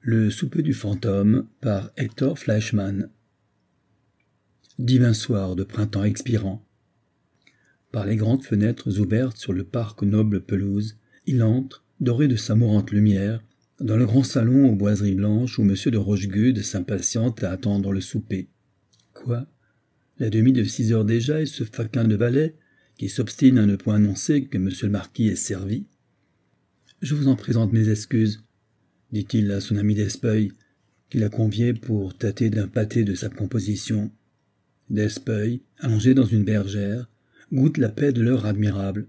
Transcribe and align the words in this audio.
Le 0.00 0.30
souper 0.30 0.62
du 0.62 0.74
fantôme 0.74 1.48
par 1.60 1.90
Hector 1.96 2.38
Fleischmann. 2.38 3.10
Divin 4.78 5.12
soir 5.12 5.56
de 5.56 5.64
printemps 5.64 6.04
expirant. 6.04 6.64
Par 7.90 8.06
les 8.06 8.14
grandes 8.14 8.44
fenêtres 8.44 9.00
ouvertes 9.00 9.36
sur 9.36 9.52
le 9.52 9.64
parc 9.64 10.02
noble 10.02 10.40
pelouse, 10.40 10.96
il 11.26 11.42
entre, 11.42 11.84
doré 11.98 12.28
de 12.28 12.36
sa 12.36 12.54
mourante 12.54 12.92
lumière, 12.92 13.42
dans 13.80 13.96
le 13.96 14.06
grand 14.06 14.22
salon 14.22 14.70
aux 14.70 14.76
boiseries 14.76 15.16
blanches 15.16 15.58
où 15.58 15.62
M. 15.62 15.74
de 15.74 15.98
Rochegude 15.98 16.62
s'impatiente 16.62 17.42
à 17.42 17.50
attendre 17.50 17.92
le 17.92 18.00
souper. 18.00 18.48
Quoi? 19.14 19.48
La 20.18 20.30
demi 20.30 20.52
de 20.52 20.62
six 20.62 20.92
heures 20.92 21.04
déjà 21.04 21.42
et 21.42 21.46
ce 21.46 21.64
faquin 21.64 22.04
de 22.04 22.14
valet, 22.14 22.54
qui 22.98 23.08
s'obstine 23.08 23.58
à 23.58 23.66
ne 23.66 23.74
point 23.74 23.96
annoncer 23.96 24.44
que 24.44 24.58
M. 24.58 24.70
le 24.80 24.90
marquis 24.90 25.26
est 25.26 25.36
servi? 25.36 25.86
Je 27.02 27.16
vous 27.16 27.26
en 27.26 27.34
présente 27.34 27.72
mes 27.72 27.88
excuses, 27.88 28.44
dit-il 29.12 29.50
à 29.52 29.60
son 29.60 29.76
ami 29.76 29.94
d'Espeuil, 29.94 30.52
qui 31.10 31.18
l'a 31.18 31.28
convié 31.28 31.72
pour 31.72 32.16
tâter 32.16 32.50
d'un 32.50 32.68
pâté 32.68 33.04
de 33.04 33.14
sa 33.14 33.28
composition. 33.28 34.10
D'Espeuil, 34.90 35.62
allongé 35.78 36.14
dans 36.14 36.26
une 36.26 36.44
bergère, 36.44 37.08
goûte 37.52 37.78
la 37.78 37.88
paix 37.88 38.12
de 38.12 38.20
l'heure 38.20 38.46
admirable. 38.46 39.06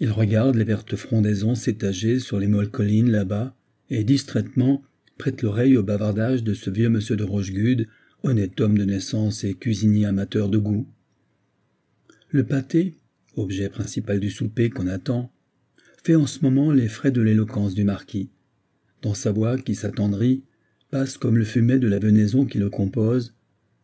Il 0.00 0.10
regarde 0.10 0.56
les 0.56 0.64
vertes 0.64 0.96
frondaisons 0.96 1.54
s'étager 1.54 2.18
sur 2.18 2.38
les 2.38 2.48
molles 2.48 2.70
collines 2.70 3.10
là-bas, 3.10 3.54
et 3.90 4.04
distraitement 4.04 4.82
prête 5.18 5.42
l'oreille 5.42 5.76
au 5.76 5.82
bavardage 5.82 6.42
de 6.42 6.54
ce 6.54 6.70
vieux 6.70 6.88
monsieur 6.88 7.16
de 7.16 7.24
Rochegude, 7.24 7.86
honnête 8.22 8.60
homme 8.60 8.78
de 8.78 8.84
naissance 8.84 9.44
et 9.44 9.54
cuisinier 9.54 10.06
amateur 10.06 10.48
de 10.48 10.58
goût. 10.58 10.86
Le 12.30 12.44
pâté, 12.44 12.94
objet 13.36 13.68
principal 13.68 14.20
du 14.20 14.30
souper 14.30 14.70
qu'on 14.70 14.86
attend, 14.86 15.30
fait 16.02 16.14
en 16.14 16.26
ce 16.26 16.40
moment 16.40 16.70
les 16.70 16.88
frais 16.88 17.10
de 17.10 17.20
l'éloquence 17.20 17.74
du 17.74 17.84
marquis. 17.84 18.30
Dans 19.02 19.14
sa 19.14 19.32
voix 19.32 19.56
qui 19.56 19.74
s'attendrit, 19.74 20.44
passe 20.90 21.16
comme 21.16 21.38
le 21.38 21.44
fumet 21.44 21.78
de 21.78 21.88
la 21.88 21.98
venaison 21.98 22.44
qui 22.44 22.58
le 22.58 22.68
compose, 22.68 23.34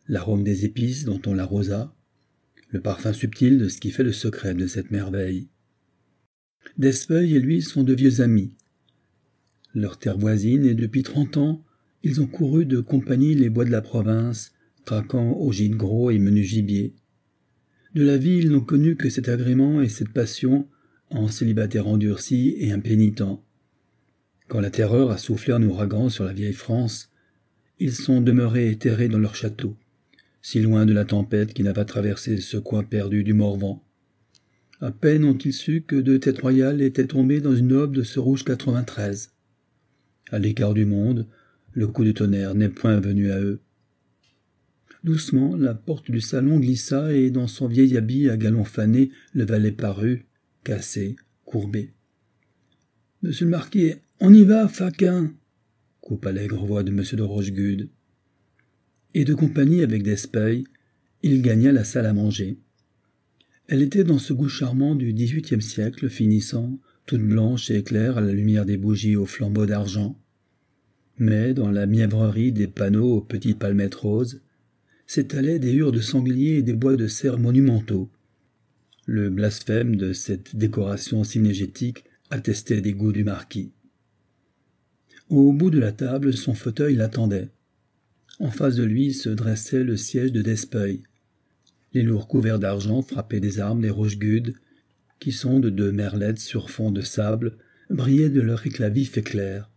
l'arôme 0.09 0.45
des 0.45 0.65
épices 0.65 1.05
dont 1.05 1.21
on 1.27 1.35
l'arrosa, 1.35 1.95
le 2.71 2.81
parfum 2.81 3.13
subtil 3.13 3.59
de 3.59 3.69
ce 3.69 3.79
qui 3.79 3.91
fait 3.91 4.03
le 4.03 4.13
secret 4.13 4.55
de 4.55 4.67
cette 4.67 4.91
merveille. 4.91 5.49
Desfeuille 6.79 7.37
et 7.37 7.41
lui 7.41 7.63
sont 7.63 7.85
de 7.85 7.95
vieux 7.95 8.21
amis. 8.21 8.53
Leur 9.75 9.99
terre 9.99 10.19
voisine 10.19 10.67
et 10.67 10.75
depuis 10.75 11.03
trente 11.03 11.37
ans, 11.37 11.65
ils 12.03 12.21
ont 12.21 12.27
couru 12.27 12.67
de 12.67 12.81
compagnie 12.81 13.35
les 13.35 13.51
bois 13.51 13.65
de 13.65 13.71
la 13.71 13.83
province, 13.83 14.53
traquant 14.85 15.33
au 15.33 15.53
gîte 15.53 15.77
gros 15.77 16.11
et 16.11 16.19
menu 16.19 16.45
gibier. 16.45 16.95
De 17.95 18.03
la 18.03 18.19
vie, 18.19 18.39
ils 18.39 18.51
n'ont 18.51 18.61
connu 18.61 18.97
que 18.97 19.09
cet 19.09 19.29
agrément 19.29 19.81
et 19.81 19.89
cette 19.89 20.13
passion 20.13 20.69
en 21.11 21.29
célibataire 21.29 21.87
endurci 21.87 22.55
et 22.59 22.73
impénitent. 22.73 23.23
Quand 24.49 24.61
la 24.61 24.71
terreur 24.71 25.11
a 25.11 25.19
soufflé 25.19 25.53
un 25.53 25.63
ouragan 25.63 26.09
sur 26.09 26.25
la 26.25 26.33
vieille 26.33 26.53
France, 26.53 27.11
ils 27.79 27.95
sont 27.95 28.21
demeurés 28.21 28.71
éthérés 28.71 29.09
dans 29.09 29.19
leur 29.19 29.35
château, 29.35 29.77
si 30.41 30.61
loin 30.61 30.87
de 30.87 30.93
la 30.93 31.05
tempête 31.05 31.53
qui 31.53 31.65
n'avait 31.65 31.85
traversé 31.85 32.37
ce 32.39 32.57
coin 32.57 32.85
perdu 32.85 33.25
du 33.25 33.33
Morvan. 33.33 33.83
À 34.81 34.93
peine 34.93 35.25
ont-ils 35.25 35.53
su 35.53 35.83
que 35.83 35.97
deux 35.97 36.21
têtes 36.21 36.41
royales 36.41 36.81
étaient 36.81 37.07
tombées 37.07 37.41
dans 37.41 37.57
une 37.57 37.73
aube 37.73 37.95
de 37.95 38.03
ce 38.03 38.21
rouge 38.21 38.45
93. 38.45 39.33
À 40.31 40.39
l'écart 40.39 40.75
du 40.75 40.87
monde, 40.87 41.27
le 41.73 41.89
coup 41.89 42.05
de 42.05 42.13
tonnerre 42.13 42.55
n'est 42.55 42.69
point 42.69 43.01
venu 43.01 43.33
à 43.33 43.41
eux. 43.41 43.61
Doucement, 45.03 45.57
la 45.57 45.75
porte 45.75 46.11
du 46.11 46.21
salon 46.21 46.59
glissa 46.59 47.13
et 47.13 47.31
dans 47.31 47.47
son 47.47 47.69
vieil 47.69 47.97
habit 47.97 48.29
à 48.29 48.37
galons 48.37 48.65
fanés, 48.65 49.11
le 49.33 49.45
valet 49.45 49.73
parut, 49.73 50.27
cassé, 50.63 51.17
courbé. 51.45 51.95
Monsieur 53.23 53.45
le 53.45 53.51
marquis 53.51 53.95
on 54.21 54.33
y 54.33 54.45
va, 54.45 54.69
faquin 54.69 55.33
coupa 56.07 56.31
l'aigre 56.31 56.65
voix 56.65 56.85
de 56.85 56.91
M. 56.91 57.03
de 57.15 57.23
Rochegude. 57.23 57.89
Et 59.15 59.25
de 59.25 59.35
compagnie 59.35 59.83
avec 59.83 60.05
Despeuil, 60.05 60.65
il 61.23 61.43
gagna 61.43 61.73
la 61.73 61.83
salle 61.83 62.07
à 62.07 62.13
manger. 62.13 62.59
Elle 63.67 63.83
était 63.83 64.05
dans 64.05 64.21
ce 64.21 64.33
goût 64.33 64.49
charmant 64.49 64.95
du 64.95 65.13
XVIIIe 65.13 65.61
siècle 65.61 66.09
finissant, 66.09 66.79
toute 67.07 67.23
blanche 67.23 67.73
et 67.73 67.83
claire 67.83 68.19
à 68.19 68.21
la 68.21 68.33
lumière 68.33 68.65
des 68.65 68.77
bougies 68.77 69.17
aux 69.17 69.27
flambeaux 69.27 69.67
d'argent. 69.67 70.17
Mais 71.19 71.55
dans 71.55 71.73
la 71.73 71.87
mièvrerie 71.87 72.53
des 72.53 72.69
panneaux 72.69 73.17
aux 73.17 73.21
petites 73.23 73.59
palmettes 73.59 73.97
roses, 73.97 74.43
s'étalaient 75.09 75.59
des 75.59 75.73
hures 75.73 75.93
de 75.93 76.01
sangliers 76.01 76.59
et 76.59 76.63
des 76.63 76.75
bois 76.75 76.95
de 76.95 77.09
serre 77.09 77.39
monumentaux. 77.39 78.11
Le 79.07 79.29
blasphème 79.29 79.97
de 79.97 80.13
cette 80.13 80.55
décoration 80.55 81.25
synégétique 81.25 82.05
attestait 82.31 82.81
des 82.81 82.93
goûts 82.93 83.13
du 83.13 83.25
marquis. 83.25 83.73
Au 85.29 85.53
bout 85.53 85.71
de 85.71 85.81
la 85.81 85.91
table, 85.91 86.35
son 86.35 86.55
fauteuil 86.55 86.95
l'attendait. 86.95 87.49
En 88.39 88.51
face 88.53 88.77
de 88.77 88.85
lui 88.85 89.13
se 89.13 89.29
dressait 89.29 89.83
le 89.83 89.97
siège 89.97 90.31
de 90.31 90.41
Despeuil. 90.41 91.03
Les 91.93 92.03
lourds 92.03 92.29
couverts 92.29 92.61
d'argent 92.61 93.03
frappaient 93.03 93.41
des 93.41 93.59
armes 93.59 93.81
des 93.81 93.91
rochegudes, 93.91 94.55
qui 95.19 95.33
sont 95.33 95.59
de 95.59 95.69
deux 95.69 95.91
merlettes 95.91 96.39
sur 96.39 96.71
fond 96.71 96.93
de 96.93 97.01
sable, 97.01 97.57
brillaient 97.91 98.31
de 98.31 98.41
leur 98.41 98.65
éclat 98.67 98.89
vif 98.89 99.19
et 99.19 99.23
clair. 99.23 99.69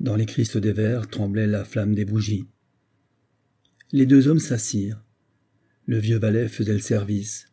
Dans 0.00 0.16
les 0.16 0.26
cristaux 0.26 0.60
des 0.60 0.72
verres 0.72 1.08
tremblait 1.08 1.46
la 1.46 1.64
flamme 1.64 1.94
des 1.94 2.04
bougies. 2.04 2.46
Les 3.92 4.06
deux 4.06 4.26
hommes 4.26 4.38
s'assirent. 4.40 5.04
Le 5.86 5.98
vieux 5.98 6.18
valet 6.18 6.48
faisait 6.48 6.72
le 6.72 6.80
service. 6.80 7.46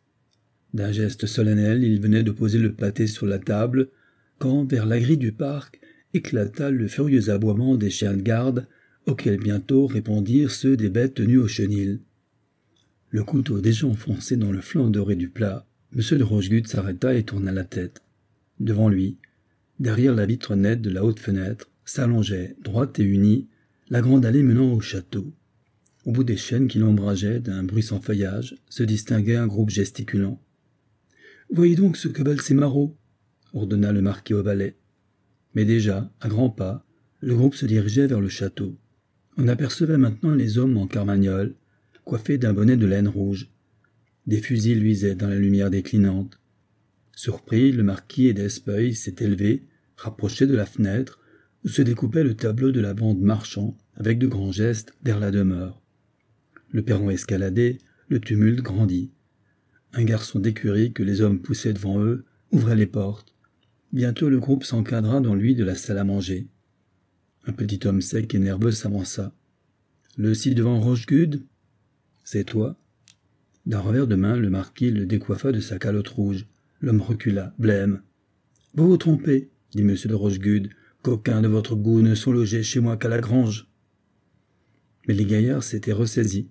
D'un 0.74 0.90
geste 0.90 1.26
solennel, 1.26 1.84
il 1.84 2.00
venait 2.00 2.24
de 2.24 2.32
poser 2.32 2.58
le 2.58 2.74
pâté 2.74 3.06
sur 3.06 3.26
la 3.26 3.38
table, 3.38 3.88
quand, 4.38 4.64
vers 4.64 4.84
la 4.84 4.98
grille 4.98 5.16
du 5.16 5.32
parc, 5.32 5.80
éclata 6.14 6.70
le 6.70 6.88
furieux 6.88 7.30
aboiement 7.30 7.76
des 7.76 7.90
chiens 7.90 8.16
de 8.16 8.22
garde, 8.22 8.66
auxquels 9.06 9.38
bientôt 9.38 9.86
répondirent 9.86 10.50
ceux 10.50 10.76
des 10.76 10.88
bêtes 10.88 11.14
tenues 11.14 11.38
au 11.38 11.48
chenil. 11.48 12.00
Le 13.10 13.22
couteau 13.22 13.60
déjà 13.60 13.86
enfoncé 13.86 14.36
dans 14.36 14.52
le 14.52 14.60
flanc 14.60 14.90
doré 14.90 15.16
du 15.16 15.28
plat, 15.28 15.66
M. 15.94 16.18
de 16.18 16.24
Rochegude 16.24 16.66
s'arrêta 16.66 17.14
et 17.14 17.22
tourna 17.22 17.52
la 17.52 17.64
tête. 17.64 18.02
Devant 18.58 18.88
lui, 18.88 19.16
derrière 19.78 20.14
la 20.14 20.26
vitre 20.26 20.54
nette 20.54 20.82
de 20.82 20.90
la 20.90 21.04
haute 21.04 21.20
fenêtre, 21.20 21.70
s'allongeait, 21.84 22.56
droite 22.62 22.98
et 22.98 23.04
unie, 23.04 23.46
la 23.88 24.00
grande 24.00 24.26
allée 24.26 24.42
menant 24.42 24.72
au 24.72 24.80
château. 24.80 25.32
Au 26.04 26.12
bout 26.12 26.24
des 26.24 26.36
chênes 26.36 26.68
qui 26.68 26.78
l'ombrageaient 26.78 27.40
d'un 27.40 27.62
bruit 27.62 27.82
sans 27.82 28.00
feuillage, 28.00 28.56
se 28.68 28.82
distinguait 28.82 29.36
un 29.36 29.46
groupe 29.46 29.70
gesticulant. 29.70 30.40
Voyez 31.50 31.76
donc 31.76 31.96
ce 31.96 32.08
que 32.08 32.22
valent 32.22 32.42
ces 32.42 32.54
marauds, 32.54 32.96
ordonna 33.52 33.92
le 33.92 34.02
marquis 34.02 34.34
au 34.34 34.42
valet. 34.42 34.76
Mais 35.56 35.64
déjà, 35.64 36.12
à 36.20 36.28
grands 36.28 36.50
pas, 36.50 36.86
le 37.20 37.34
groupe 37.34 37.54
se 37.54 37.64
dirigeait 37.64 38.06
vers 38.06 38.20
le 38.20 38.28
château. 38.28 38.76
On 39.38 39.48
apercevait 39.48 39.96
maintenant 39.96 40.34
les 40.34 40.58
hommes 40.58 40.76
en 40.76 40.86
carmagnole, 40.86 41.54
coiffés 42.04 42.36
d'un 42.36 42.52
bonnet 42.52 42.76
de 42.76 42.86
laine 42.86 43.08
rouge. 43.08 43.50
Des 44.26 44.42
fusils 44.42 44.78
luisaient 44.78 45.14
dans 45.14 45.28
la 45.28 45.38
lumière 45.38 45.70
déclinante. 45.70 46.38
Surpris, 47.12 47.72
le 47.72 47.82
marquis 47.82 48.26
et 48.26 48.34
d'Espeuil 48.34 48.94
s'étaient 48.94 49.28
levés, 49.28 49.64
rapprochés 49.96 50.46
de 50.46 50.54
la 50.54 50.66
fenêtre, 50.66 51.20
où 51.64 51.68
se 51.68 51.80
découpait 51.80 52.22
le 52.22 52.34
tableau 52.34 52.70
de 52.70 52.80
la 52.80 52.92
bande 52.92 53.20
marchand, 53.20 53.78
avec 53.94 54.18
de 54.18 54.26
grands 54.26 54.52
gestes, 54.52 54.94
vers 55.02 55.18
la 55.18 55.30
demeure. 55.30 55.80
Le 56.70 56.82
perron 56.82 57.08
escaladé, 57.08 57.78
le 58.08 58.20
tumulte 58.20 58.60
grandit. 58.60 59.10
Un 59.94 60.04
garçon 60.04 60.38
d'écurie 60.38 60.92
que 60.92 61.02
les 61.02 61.22
hommes 61.22 61.40
poussaient 61.40 61.72
devant 61.72 61.98
eux 62.02 62.26
ouvrait 62.52 62.76
les 62.76 62.86
portes. 62.86 63.35
Bientôt 63.92 64.28
le 64.28 64.40
groupe 64.40 64.64
s'encadra 64.64 65.20
dans 65.20 65.34
lui 65.34 65.54
de 65.54 65.64
la 65.64 65.74
salle 65.74 65.98
à 65.98 66.04
manger. 66.04 66.48
Un 67.46 67.52
petit 67.52 67.86
homme 67.86 68.00
sec 68.00 68.34
et 68.34 68.38
nerveux 68.38 68.72
s'avança. 68.72 69.32
Le 70.16 70.34
ci 70.34 70.54
devant 70.54 70.80
Rochegude? 70.80 71.42
C'est 72.24 72.44
toi 72.44 72.76
D'un 73.66 73.78
revers 73.78 74.06
de 74.06 74.16
main, 74.16 74.36
le 74.36 74.50
marquis 74.50 74.90
le 74.90 75.06
décoiffa 75.06 75.52
de 75.52 75.60
sa 75.60 75.78
calotte 75.78 76.08
rouge. 76.08 76.46
L'homme 76.80 77.00
recula, 77.00 77.54
blême. 77.58 78.02
Vous 78.74 78.88
vous 78.88 78.96
trompez, 78.96 79.50
dit 79.72 79.82
M. 79.82 79.94
de 79.94 80.14
Rochegude. 80.14 80.70
Qu'aucun 81.02 81.40
de 81.40 81.48
votre 81.48 81.76
goût 81.76 82.02
ne 82.02 82.16
sont 82.16 82.32
logés 82.32 82.64
chez 82.64 82.80
moi 82.80 82.96
qu'à 82.96 83.08
la 83.08 83.20
grange. 83.20 83.68
Mais 85.06 85.14
les 85.14 85.24
gaillards 85.24 85.62
s'étaient 85.62 85.92
ressaisis. 85.92 86.48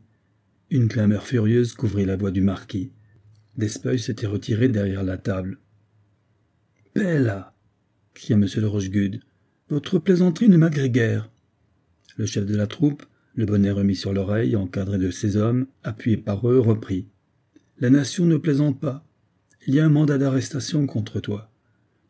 Une 0.70 0.88
clameur 0.88 1.28
furieuse 1.28 1.74
couvrit 1.74 2.06
la 2.06 2.16
voix 2.16 2.32
du 2.32 2.42
marquis. 2.42 2.92
Despeuil 3.58 4.00
s'était 4.00 4.28
retiré 4.28 4.70
derrière 4.70 5.04
la 5.04 5.18
table. 5.18 5.60
Bella 6.96 7.54
cria 8.14 8.38
M. 8.38 8.46
de 8.46 8.66
Rochegude. 8.66 9.20
Votre 9.68 10.00
plaisanterie 10.00 10.48
ne 10.48 10.56
m'agrée 10.56 10.90
guère. 10.90 11.30
Le 12.16 12.26
chef 12.26 12.46
de 12.46 12.56
la 12.56 12.68
troupe, 12.68 13.04
le 13.34 13.46
bonnet 13.46 13.72
remis 13.72 13.98
sur 13.98 14.14
l'oreille, 14.14 14.56
encadré 14.56 14.98
de 14.98 15.12
ses 15.12 15.36
hommes, 15.36 15.68
appuyé 15.84 16.16
par 16.16 16.50
eux, 16.50 16.58
reprit. 16.58 17.10
La 17.80 17.90
nation 17.90 18.26
ne 18.26 18.38
plaisante 18.38 18.80
pas. 18.80 19.06
Il 19.68 19.76
y 19.76 19.82
a 19.82 19.86
un 19.86 19.90
mandat 19.90 20.18
d'arrestation 20.18 20.88
contre 20.88 21.20
toi. 21.20 21.52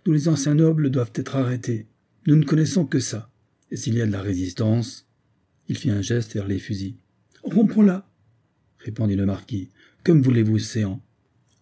Tous 0.03 0.11
les 0.11 0.27
anciens 0.27 0.53
nobles 0.53 0.91
doivent 0.91 1.13
être 1.15 1.35
arrêtés. 1.35 1.87
Nous 2.27 2.35
ne 2.35 2.45
connaissons 2.45 2.85
que 2.85 2.99
ça. 2.99 3.31
Et 3.71 3.77
s'il 3.77 3.95
y 3.95 4.01
a 4.03 4.05
de 4.05 4.11
la 4.11 4.21
résistance. 4.21 5.07
Il 5.67 5.77
fit 5.77 5.89
un 5.89 6.03
geste 6.03 6.35
vers 6.35 6.47
les 6.47 6.59
fusils. 6.59 6.97
Rompons-la, 7.41 8.07
répondit 8.77 9.15
le 9.15 9.25
marquis. 9.25 9.71
Comme 10.03 10.21
voulez-vous, 10.21 10.59
séant 10.59 11.01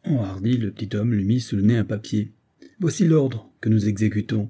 Enhardi, 0.03 0.57
le 0.57 0.71
petit 0.71 0.93
homme 0.97 1.13
lui 1.13 1.23
mit 1.23 1.39
sous 1.39 1.55
le 1.55 1.61
nez 1.61 1.77
un 1.77 1.85
papier. 1.85 2.33
Voici 2.79 3.05
l'ordre 3.05 3.51
que 3.61 3.69
nous 3.69 3.87
exécutons. 3.87 4.49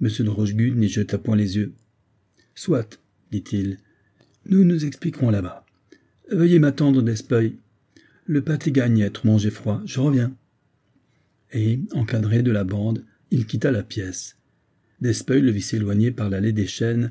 Monsieur 0.00 0.24
de 0.24 0.30
Rochegude 0.30 0.76
n'y 0.76 0.88
jeta 0.88 1.18
point 1.18 1.36
les 1.36 1.56
yeux. 1.56 1.72
Soit, 2.54 3.00
dit-il. 3.30 3.78
Nous 4.46 4.64
nous 4.64 4.84
expliquerons 4.84 5.30
là-bas. 5.30 5.64
Veuillez 6.30 6.58
m'attendre, 6.58 7.02
Despeuil. 7.02 7.56
Le 8.26 8.42
pâté 8.42 8.70
gagne 8.70 9.02
à 9.02 9.06
être 9.06 9.26
mangé 9.26 9.50
froid. 9.50 9.82
Je 9.84 10.00
reviens. 10.00 10.34
Et, 11.52 11.80
encadré 11.92 12.42
de 12.42 12.50
la 12.50 12.64
bande, 12.64 13.04
il 13.30 13.46
quitta 13.46 13.70
la 13.70 13.82
pièce. 13.82 14.36
Despeuil 15.00 15.42
le 15.42 15.50
vit 15.50 15.62
s'éloigner 15.62 16.12
par 16.12 16.30
l'allée 16.30 16.52
des 16.52 16.66
chênes, 16.66 17.10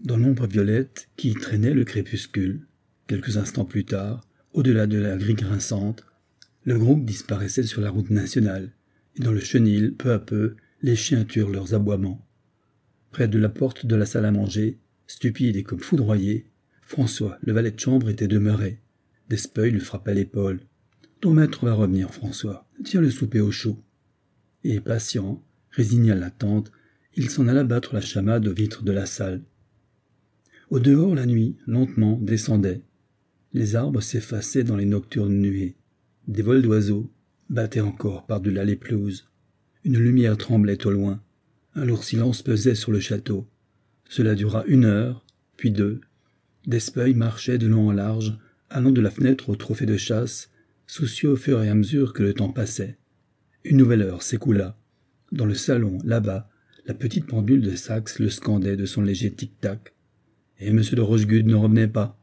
dans 0.00 0.16
l'ombre 0.16 0.46
violette 0.46 1.08
qui 1.16 1.34
traînait 1.34 1.74
le 1.74 1.84
crépuscule. 1.84 2.66
Quelques 3.06 3.38
instants 3.38 3.64
plus 3.64 3.84
tard, 3.84 4.20
au-delà 4.52 4.86
de 4.86 4.98
la 4.98 5.16
grille 5.16 5.34
grinçante, 5.34 6.04
le 6.64 6.78
groupe 6.78 7.04
disparaissait 7.04 7.62
sur 7.62 7.80
la 7.80 7.90
route 7.90 8.10
nationale, 8.10 8.70
dans 9.20 9.32
le 9.32 9.40
chenil, 9.40 9.92
peu 9.92 10.12
à 10.12 10.18
peu, 10.18 10.56
les 10.82 10.96
chiens 10.96 11.24
turent 11.24 11.50
leurs 11.50 11.74
aboiements. 11.74 12.26
Près 13.10 13.28
de 13.28 13.38
la 13.38 13.50
porte 13.50 13.84
de 13.84 13.94
la 13.94 14.06
salle 14.06 14.24
à 14.24 14.32
manger, 14.32 14.78
stupide 15.06 15.56
et 15.56 15.62
comme 15.62 15.80
foudroyé, 15.80 16.46
François, 16.82 17.38
le 17.42 17.52
valet 17.52 17.70
de 17.70 17.78
chambre, 17.78 18.08
était 18.08 18.28
demeuré. 18.28 18.80
Despeuil 19.28 19.72
le 19.72 19.80
frappa 19.80 20.14
l'épaule. 20.14 20.60
Ton 21.20 21.34
maître 21.34 21.66
va 21.66 21.74
revenir, 21.74 22.12
François. 22.12 22.66
Tiens 22.82 23.00
le 23.00 23.10
souper 23.10 23.40
au 23.40 23.50
chaud. 23.50 23.78
Et 24.64 24.80
patient, 24.80 25.44
résigné 25.70 26.12
à 26.12 26.16
l'attente, 26.16 26.72
il 27.14 27.28
s'en 27.28 27.46
alla 27.46 27.64
battre 27.64 27.94
la 27.94 28.00
chamade 28.00 28.48
aux 28.48 28.54
vitres 28.54 28.84
de 28.84 28.92
la 28.92 29.06
salle. 29.06 29.42
Au 30.70 30.80
dehors, 30.80 31.14
la 31.14 31.26
nuit, 31.26 31.56
lentement, 31.66 32.18
descendait. 32.22 32.82
Les 33.52 33.76
arbres 33.76 34.00
s'effaçaient 34.00 34.64
dans 34.64 34.76
les 34.76 34.86
nocturnes 34.86 35.40
nuées. 35.40 35.76
Des 36.26 36.42
vols 36.42 36.62
d'oiseaux 36.62 37.12
battaient 37.50 37.80
encore 37.80 38.24
par-delà 38.26 38.64
les 38.64 38.76
pelouses. 38.76 39.28
Une 39.84 39.98
lumière 39.98 40.38
tremblait 40.38 40.86
au 40.86 40.90
loin. 40.90 41.20
Un 41.74 41.84
lourd 41.84 42.04
silence 42.04 42.42
pesait 42.42 42.74
sur 42.74 42.92
le 42.92 43.00
château. 43.00 43.46
Cela 44.08 44.34
dura 44.34 44.64
une 44.66 44.84
heure, 44.84 45.24
puis 45.56 45.70
deux. 45.70 46.00
Despeuil 46.66 47.14
marchait 47.14 47.58
de 47.58 47.66
long 47.66 47.88
en 47.88 47.92
large, 47.92 48.38
allant 48.70 48.92
de 48.92 49.00
la 49.00 49.10
fenêtre 49.10 49.50
au 49.50 49.56
trophée 49.56 49.86
de 49.86 49.96
chasse, 49.96 50.50
soucieux 50.86 51.30
au 51.30 51.36
fur 51.36 51.62
et 51.62 51.68
à 51.68 51.74
mesure 51.74 52.12
que 52.12 52.22
le 52.22 52.34
temps 52.34 52.52
passait. 52.52 52.98
Une 53.64 53.76
nouvelle 53.76 54.02
heure 54.02 54.22
s'écoula. 54.22 54.76
Dans 55.32 55.46
le 55.46 55.54
salon, 55.54 55.98
là-bas, 56.04 56.48
la 56.86 56.94
petite 56.94 57.26
pendule 57.26 57.62
de 57.62 57.76
Saxe 57.76 58.18
le 58.18 58.30
scandait 58.30 58.76
de 58.76 58.86
son 58.86 59.02
léger 59.02 59.32
tic-tac. 59.32 59.94
Et 60.58 60.68
M. 60.68 60.80
de 60.80 61.00
Rochegude 61.00 61.46
ne 61.46 61.54
revenait 61.54 61.88
pas. 61.88 62.18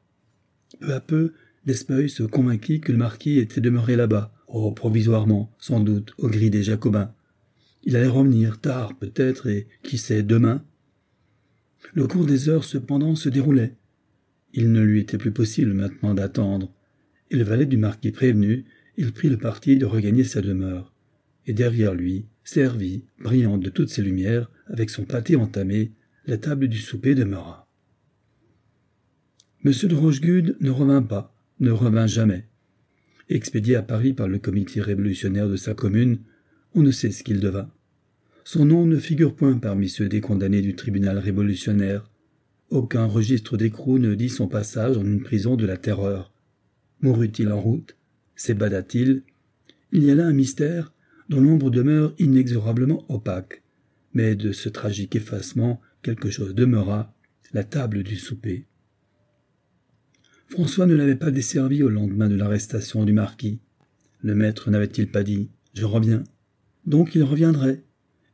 Peu 0.80 0.94
à 0.94 1.00
peu, 1.00 1.34
Despeuil 1.66 2.10
se 2.10 2.24
convainquit 2.24 2.80
que 2.80 2.92
le 2.92 2.98
marquis 2.98 3.40
était 3.40 3.62
demeuré 3.62 3.96
là-bas, 3.96 4.34
oh, 4.66 4.72
provisoirement, 4.72 5.54
sans 5.60 5.80
doute, 5.80 6.14
au 6.18 6.28
gris 6.28 6.50
des 6.50 6.64
Jacobins. 6.64 7.14
Il 7.84 7.96
allait 7.96 8.08
revenir 8.08 8.60
tard, 8.60 8.98
peut-être, 8.98 9.48
et 9.48 9.68
qui 9.84 9.98
sait, 9.98 10.24
demain. 10.24 10.64
Le 11.94 12.08
cours 12.08 12.26
des 12.26 12.50
heures, 12.50 12.64
cependant, 12.64 13.16
se 13.16 13.30
déroulait. 13.30 13.76
Il 14.54 14.72
ne 14.72 14.82
lui 14.82 15.00
était 15.00 15.18
plus 15.18 15.32
possible 15.32 15.74
maintenant 15.74 16.14
d'attendre, 16.14 16.72
et 17.32 17.36
le 17.36 17.44
valet 17.44 17.66
du 17.66 17.78
marquis 17.78 18.12
prévenu, 18.12 18.66
il 18.98 19.12
prit 19.12 19.30
le 19.30 19.38
parti 19.38 19.78
de 19.78 19.86
regagner 19.86 20.24
sa 20.24 20.42
demeure. 20.42 20.94
Et 21.46 21.54
derrière 21.54 21.94
lui, 21.94 22.26
servie, 22.44 23.04
brillante 23.20 23.62
de 23.62 23.70
toutes 23.70 23.90
ses 23.90 24.02
lumières, 24.02 24.50
avec 24.68 24.90
son 24.90 25.06
pâté 25.06 25.36
entamé, 25.36 25.92
la 26.26 26.38
table 26.38 26.68
du 26.68 26.80
souper 26.80 27.16
demeura. 27.16 27.68
M. 29.64 29.72
de 29.72 29.96
Rochegude 29.96 30.58
ne 30.60 30.70
revint 30.70 31.02
pas, 31.02 31.36
ne 31.60 31.72
revint 31.72 32.08
jamais. 32.08 32.47
Expédié 33.30 33.76
à 33.76 33.82
Paris 33.82 34.14
par 34.14 34.30
le 34.30 34.40
comité 34.40 34.80
révolutionnaire 34.80 35.50
de 35.50 35.58
sa 35.58 35.74
commune, 35.74 36.20
on 36.74 36.82
ne 36.82 36.92
sait 36.92 37.12
ce 37.12 37.24
qu'il 37.24 37.42
devint. 37.42 37.70
Son 38.46 38.64
nom 38.64 38.86
ne 38.86 38.98
figure 38.98 39.36
point 39.36 39.58
parmi 39.58 39.90
ceux 39.90 40.08
des 40.08 40.22
condamnés 40.22 40.62
du 40.62 40.76
tribunal 40.76 41.18
révolutionnaire. 41.18 42.10
Aucun 42.70 43.06
registre 43.06 43.58
d'écrou 43.58 44.00
ne 44.00 44.16
dit 44.16 44.30
son 44.30 44.48
passage 44.48 44.98
en 44.98 45.06
une 45.06 45.22
prison 45.22 45.58
de 45.58 45.66
la 45.66 45.76
terreur. 45.76 46.32
Mourut-il 47.02 47.52
en 47.52 47.60
route? 47.60 47.98
S'ébada-t-il 48.38 49.24
Il 49.92 50.04
y 50.04 50.12
a 50.12 50.16
là 50.16 50.28
un 50.28 50.34
mystère 50.34 50.94
dont 51.28 51.42
l'ombre 51.42 51.70
demeure 51.70 52.14
inexorablement 52.20 53.06
opaque. 53.12 53.62
Mais 54.14 54.36
de 54.36 54.54
ce 54.54 54.70
tragique 54.70 55.18
effacement, 55.18 55.82
quelque 56.02 56.30
chose 56.30 56.56
demeura, 56.56 57.14
la 57.52 57.66
table 57.66 58.04
du 58.04 58.16
souper. 58.16 58.66
François 60.50 60.86
ne 60.86 60.96
l'avait 60.96 61.16
pas 61.16 61.30
desservi 61.30 61.84
au 61.84 61.90
lendemain 61.90 62.30
de 62.30 62.36
l'arrestation 62.36 63.04
du 63.04 63.12
marquis. 63.12 63.60
Le 64.22 64.34
maître 64.34 64.70
n'avait-il 64.72 65.12
pas 65.12 65.24
dit 65.24 65.50
Je 65.74 65.84
reviens 65.84 66.24
Donc 66.86 67.16
il 67.16 67.24
reviendrait. 67.24 67.84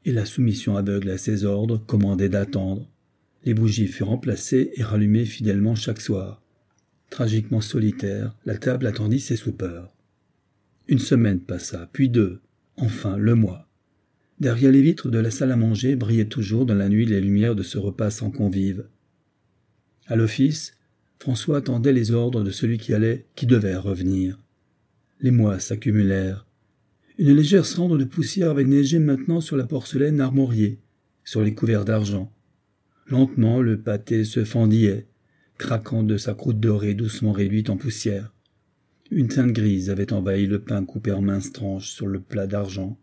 Et 0.05 0.11
la 0.11 0.25
soumission 0.25 0.77
aveugle 0.77 1.09
à 1.09 1.17
ses 1.17 1.43
ordres 1.43 1.77
commandait 1.77 2.29
d'attendre. 2.29 2.89
Les 3.45 3.53
bougies 3.53 3.87
furent 3.87 4.09
remplacées 4.09 4.71
et 4.75 4.83
rallumées 4.83 5.25
fidèlement 5.25 5.75
chaque 5.75 6.01
soir. 6.01 6.43
Tragiquement 7.09 7.61
solitaire, 7.61 8.35
la 8.45 8.57
table 8.57 8.85
attendit 8.85 9.19
ses 9.19 9.35
soupeurs. 9.35 9.95
Une 10.87 10.99
semaine 10.99 11.39
passa, 11.39 11.89
puis 11.93 12.09
deux, 12.09 12.41
enfin 12.77 13.17
le 13.17 13.33
mois. 13.33 13.69
Derrière 14.39 14.71
les 14.71 14.81
vitres 14.81 15.09
de 15.09 15.19
la 15.19 15.31
salle 15.31 15.51
à 15.51 15.55
manger 15.55 15.95
brillaient 15.95 16.25
toujours 16.25 16.65
dans 16.65 16.75
la 16.75 16.89
nuit 16.89 17.05
les 17.05 17.21
lumières 17.21 17.55
de 17.55 17.63
ce 17.63 17.77
repas 17.77 18.11
sans 18.11 18.29
convives. 18.29 18.85
À 20.05 20.15
l'office, 20.15 20.75
François 21.19 21.57
attendait 21.57 21.93
les 21.93 22.11
ordres 22.11 22.43
de 22.43 22.51
celui 22.51 22.77
qui 22.77 22.93
allait, 22.93 23.25
qui 23.35 23.45
devait 23.45 23.75
revenir. 23.75 24.39
Les 25.21 25.31
mois 25.31 25.59
s'accumulèrent. 25.59 26.45
Une 27.17 27.35
légère 27.35 27.65
cendre 27.65 27.97
de 27.97 28.03
poussière 28.03 28.49
avait 28.51 28.65
neigé 28.65 28.99
maintenant 28.99 29.39
sur 29.39 29.55
la 29.55 29.65
porcelaine 29.65 30.19
armoriée, 30.19 30.79
sur 31.23 31.41
les 31.41 31.53
couverts 31.53 31.85
d'argent. 31.85 32.31
Lentement 33.07 33.61
le 33.61 33.79
pâté 33.79 34.25
se 34.25 34.43
fendillait, 34.43 35.07
craquant 35.57 36.03
de 36.03 36.17
sa 36.17 36.33
croûte 36.33 36.59
dorée 36.59 36.93
doucement 36.93 37.31
réduite 37.31 37.69
en 37.69 37.77
poussière. 37.77 38.33
Une 39.11 39.27
teinte 39.27 39.51
grise 39.51 39.89
avait 39.89 40.11
envahi 40.11 40.47
le 40.47 40.59
pain 40.59 40.83
coupé 40.83 41.11
en 41.11 41.21
minces 41.21 41.51
tranches 41.51 41.91
sur 41.91 42.07
le 42.07 42.19
plat 42.19 42.47
d'argent. 42.47 42.97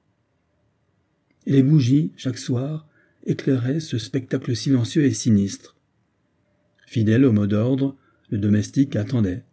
Et 1.47 1.53
les 1.53 1.63
bougies, 1.63 2.13
chaque 2.17 2.39
soir, 2.39 2.89
éclairaient 3.25 3.81
ce 3.81 3.99
spectacle 3.99 4.57
silencieux 4.57 5.05
et 5.05 5.13
sinistre. 5.13 5.77
Fidèle 6.91 7.25
au 7.25 7.31
mot 7.31 7.47
d'ordre, 7.47 7.97
le 8.31 8.39
domestique 8.39 8.97
attendait. 8.97 9.45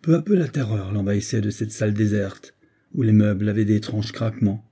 Peu 0.00 0.14
à 0.14 0.22
peu 0.22 0.36
la 0.36 0.46
terreur 0.46 0.92
l'envahissait 0.92 1.40
de 1.40 1.50
cette 1.50 1.72
salle 1.72 1.92
déserte, 1.92 2.54
où 2.94 3.02
les 3.02 3.10
meubles 3.10 3.48
avaient 3.48 3.64
d'étranges 3.64 4.12
craquements. 4.12 4.64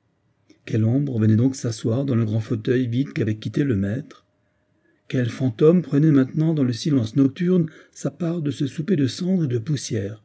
Quelle 0.65 0.85
ombre 0.85 1.19
venait 1.19 1.35
donc 1.35 1.57
s'asseoir 1.57 2.05
dans 2.05 2.15
le 2.15 2.25
grand 2.25 2.39
fauteuil 2.39 2.87
vide 2.87 3.13
qu'avait 3.13 3.39
quitté 3.39 3.65
le 3.65 3.75
maître? 3.75 4.25
Quel 5.09 5.29
fantôme 5.31 5.83
prenait 5.83 6.13
maintenant 6.13 6.55
dans 6.55 6.63
le 6.63 6.73
silence 6.73 7.17
nocturne 7.17 7.67
sa 7.91 8.13
part 8.13 8.41
de 8.41 8.53
ce 8.53 8.69
souper 8.69 8.95
de 8.95 9.09
cendres 9.09 9.47
et 9.47 9.49
de 9.49 9.59
poussière? 9.59 10.23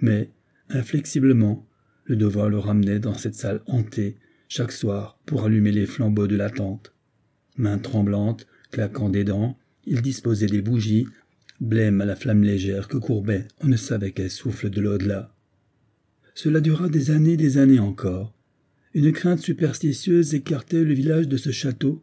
Mais, 0.00 0.30
inflexiblement, 0.70 1.66
le 2.04 2.16
devoir 2.16 2.48
le 2.48 2.58
ramenait 2.58 2.98
dans 2.98 3.12
cette 3.12 3.34
salle 3.34 3.60
hantée, 3.66 4.16
chaque 4.48 4.72
soir, 4.72 5.20
pour 5.26 5.44
allumer 5.44 5.70
les 5.70 5.84
flambeaux 5.84 6.28
de 6.28 6.36
la 6.36 6.48
tente. 6.48 6.94
Main 7.58 7.76
tremblante, 7.76 8.46
claquant 8.70 9.10
des 9.10 9.24
dents, 9.24 9.58
il 9.88 10.02
disposait 10.02 10.46
des 10.46 10.62
bougies 10.62 11.06
blême 11.60 12.00
à 12.00 12.04
la 12.04 12.14
flamme 12.14 12.42
légère 12.42 12.88
que 12.88 12.98
courbait 12.98 13.48
on 13.60 13.66
ne 13.66 13.76
savait 13.76 14.12
quel 14.12 14.30
souffle 14.30 14.70
de 14.70 14.80
l'au-delà. 14.80 15.34
Cela 16.34 16.60
dura 16.60 16.88
des 16.88 17.10
années 17.10 17.36
des 17.36 17.58
années 17.58 17.80
encore. 17.80 18.32
Une 18.94 19.12
crainte 19.12 19.40
superstitieuse 19.40 20.34
écartait 20.34 20.84
le 20.84 20.94
village 20.94 21.28
de 21.28 21.36
ce 21.36 21.50
château, 21.50 22.02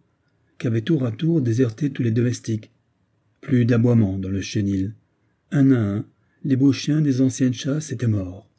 qu'avaient 0.58 0.82
tour 0.82 1.06
à 1.06 1.12
tour 1.12 1.42
déserté 1.42 1.90
tous 1.90 2.04
les 2.04 2.12
domestiques. 2.12 2.72
Plus 3.42 3.66
d'aboiements 3.66 4.18
dans 4.18 4.30
le 4.30 4.42
chenil. 4.42 4.94
Un 5.52 5.72
à 5.72 5.80
un, 5.80 6.06
les 6.44 6.56
beaux 6.56 6.74
chiens 6.74 7.02
des 7.02 7.22
anciennes 7.22 7.54
chasses 7.54 7.92
étaient 7.92 8.08
morts. 8.08 8.50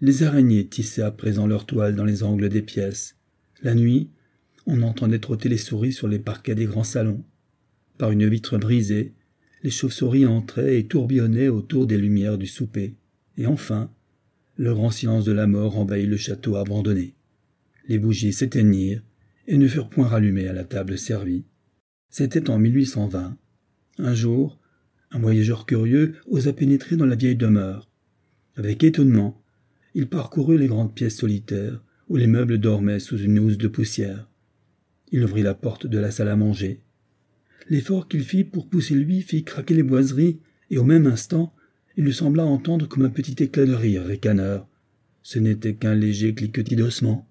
Les 0.00 0.22
araignées 0.22 0.66
tissaient 0.66 1.02
à 1.02 1.10
présent 1.10 1.46
leurs 1.46 1.66
toiles 1.66 1.96
dans 1.96 2.04
les 2.04 2.22
angles 2.22 2.48
des 2.48 2.62
pièces. 2.62 3.16
La 3.62 3.74
nuit, 3.74 4.10
on 4.66 4.82
entendait 4.82 5.18
trotter 5.18 5.48
les 5.48 5.56
souris 5.56 5.92
sur 5.92 6.08
les 6.08 6.18
parquets 6.18 6.54
des 6.54 6.66
grands 6.66 6.84
salons. 6.84 7.24
Par 7.98 8.10
une 8.10 8.28
vitre 8.28 8.58
brisée, 8.58 9.14
les 9.62 9.70
chauves-souris 9.70 10.26
entraient 10.26 10.78
et 10.78 10.86
tourbillonnaient 10.86 11.48
autour 11.48 11.86
des 11.86 11.98
lumières 11.98 12.38
du 12.38 12.46
souper. 12.46 12.94
Et 13.36 13.46
enfin, 13.46 13.90
le 14.56 14.74
grand 14.74 14.90
silence 14.90 15.24
de 15.24 15.32
la 15.32 15.46
mort 15.46 15.78
envahit 15.78 16.08
le 16.08 16.16
château 16.16 16.56
abandonné. 16.56 17.14
Les 17.88 17.98
bougies 17.98 18.32
s'éteignirent 18.32 19.02
et 19.46 19.58
ne 19.58 19.68
furent 19.68 19.88
point 19.88 20.08
rallumées 20.08 20.48
à 20.48 20.52
la 20.52 20.64
table 20.64 20.98
servie. 20.98 21.44
C'était 22.10 22.50
en 22.50 22.58
1820. 22.58 23.36
Un 23.98 24.14
jour, 24.14 24.58
un 25.10 25.18
voyageur 25.18 25.66
curieux 25.66 26.14
osa 26.26 26.52
pénétrer 26.52 26.96
dans 26.96 27.06
la 27.06 27.16
vieille 27.16 27.36
demeure. 27.36 27.88
Avec 28.56 28.84
étonnement, 28.84 29.42
il 29.94 30.08
parcourut 30.08 30.58
les 30.58 30.66
grandes 30.66 30.94
pièces 30.94 31.18
solitaires 31.18 31.82
où 32.08 32.16
les 32.16 32.26
meubles 32.26 32.58
dormaient 32.58 33.00
sous 33.00 33.18
une 33.18 33.38
housse 33.38 33.58
de 33.58 33.68
poussière. 33.68 34.28
Il 35.12 35.24
ouvrit 35.24 35.42
la 35.42 35.54
porte 35.54 35.86
de 35.86 35.98
la 35.98 36.10
salle 36.10 36.28
à 36.28 36.36
manger. 36.36 36.80
L'effort 37.68 38.08
qu'il 38.08 38.22
fit 38.22 38.44
pour 38.44 38.68
pousser 38.68 38.94
lui 38.94 39.22
fit 39.22 39.44
craquer 39.44 39.74
les 39.74 39.82
boiseries, 39.82 40.40
et 40.70 40.78
au 40.78 40.84
même 40.84 41.06
instant, 41.06 41.54
il 41.96 42.04
lui 42.04 42.14
sembla 42.14 42.44
entendre 42.44 42.86
comme 42.86 43.04
un 43.04 43.10
petit 43.10 43.42
éclat 43.42 43.66
de 43.66 43.72
rire 43.72 44.04
ricaneur. 44.04 44.68
Ce 45.22 45.38
n'était 45.38 45.74
qu'un 45.74 45.94
léger 45.94 46.34
cliquetis 46.34 46.76
d'ossements. 46.76 47.28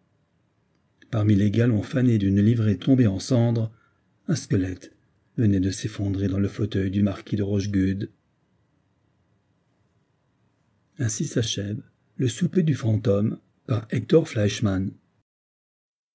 Parmi 1.12 1.36
les 1.36 1.52
galons 1.52 1.84
fanés 1.84 2.18
d'une 2.18 2.42
livrée 2.42 2.78
tombée 2.78 3.08
en 3.08 3.20
cendres, 3.20 3.72
un 4.28 4.36
squelette, 4.36 4.92
venait 5.38 5.60
de 5.60 5.72
s'effondrer 5.72 6.28
dans 6.28 6.40
le 6.40 6.48
fauteuil 6.48 6.92
du 6.92 7.04
marquis 7.04 7.36
de 7.36 7.44
Rochegude. 7.44 8.10
Ainsi 10.98 11.26
s'achève 11.26 11.82
le 12.18 12.28
souper 12.28 12.64
du 12.64 12.74
fantôme 12.74 13.40
par 13.68 13.88
Hector 13.92 14.28
Fleischmann. 14.28 14.92